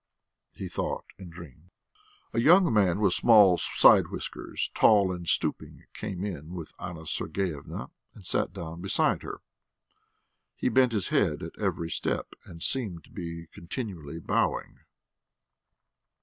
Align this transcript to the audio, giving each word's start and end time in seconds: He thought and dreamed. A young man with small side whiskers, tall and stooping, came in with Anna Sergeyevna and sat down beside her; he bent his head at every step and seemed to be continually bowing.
He 0.55 0.67
thought 0.67 1.05
and 1.19 1.31
dreamed. 1.31 1.69
A 2.33 2.39
young 2.39 2.73
man 2.73 3.01
with 3.01 3.13
small 3.13 3.59
side 3.59 4.07
whiskers, 4.07 4.71
tall 4.73 5.11
and 5.11 5.27
stooping, 5.29 5.83
came 5.93 6.25
in 6.25 6.55
with 6.55 6.73
Anna 6.79 7.05
Sergeyevna 7.05 7.91
and 8.15 8.25
sat 8.25 8.51
down 8.51 8.81
beside 8.81 9.21
her; 9.21 9.41
he 10.55 10.69
bent 10.69 10.91
his 10.93 11.09
head 11.09 11.43
at 11.43 11.55
every 11.59 11.91
step 11.91 12.33
and 12.45 12.63
seemed 12.63 13.03
to 13.03 13.11
be 13.11 13.45
continually 13.53 14.17
bowing. 14.17 14.79